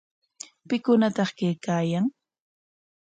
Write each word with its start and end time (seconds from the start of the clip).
¿Pikunataq 0.67 1.29
kaykaayan? 1.37 2.05